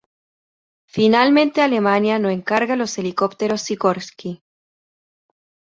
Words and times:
Finalmente 0.87 1.61
Alemania 1.61 2.17
no 2.17 2.31
encarga 2.31 2.75
los 2.75 2.97
helicópteros 2.97 3.61
Sikorsky. 3.61 4.41